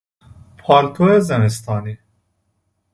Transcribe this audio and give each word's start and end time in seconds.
پالتو 0.57 1.19
زمستانی 1.19 1.97